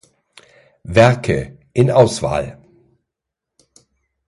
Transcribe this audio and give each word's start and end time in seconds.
Werke 0.87 1.59
(in 1.73 1.91
Auswahl) 1.91 2.57